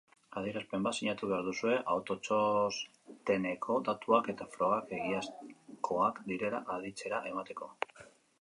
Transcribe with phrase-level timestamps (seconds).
[0.39, 7.71] Adierazpen bat sinatu behar duzue autotxosteneko datuak eta frogak egiazkoak direla aditzera emateko.